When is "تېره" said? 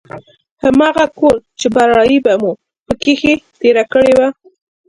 3.59-3.83